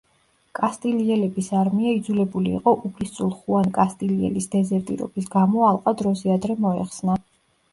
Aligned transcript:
კასტილიელების 0.59 1.49
არმია 1.59 1.91
იძულებული 1.97 2.53
იყო 2.61 2.73
უფლისწულ 2.89 3.29
ხუან 3.41 3.69
კასტილიელის 3.77 4.49
დეზერტირობის 4.57 5.31
გამო 5.37 5.69
ალყა 5.69 5.95
დროზე 6.01 6.33
ადრე 6.39 6.57
მოეხსნა. 6.67 7.21